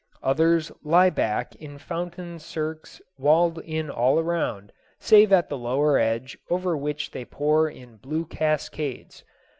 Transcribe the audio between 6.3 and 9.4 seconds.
over which they pour in blue cascades.